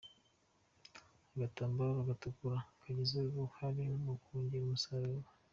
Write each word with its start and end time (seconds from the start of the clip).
Agatambaro 1.33 1.91
gatukura 2.09 2.57
kagize 2.81 3.17
uruhare 3.31 3.83
mu 4.03 4.13
kongera 4.23 4.63
umusaruro. 4.67 5.29